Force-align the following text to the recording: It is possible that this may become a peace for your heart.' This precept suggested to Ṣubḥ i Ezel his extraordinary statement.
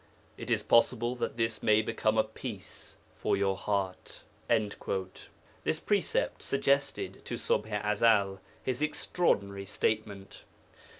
It 0.35 0.49
is 0.49 0.63
possible 0.63 1.15
that 1.17 1.37
this 1.37 1.61
may 1.61 1.83
become 1.83 2.17
a 2.17 2.23
peace 2.23 2.97
for 3.15 3.37
your 3.37 3.55
heart.' 3.55 4.23
This 5.63 5.79
precept 5.79 6.41
suggested 6.41 7.23
to 7.25 7.35
Ṣubḥ 7.35 7.83
i 7.85 7.93
Ezel 7.93 8.39
his 8.63 8.81
extraordinary 8.81 9.67
statement. 9.67 10.43